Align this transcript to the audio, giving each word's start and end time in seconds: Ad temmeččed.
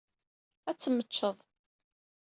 Ad 0.69 0.77
temmeččed. 0.77 1.37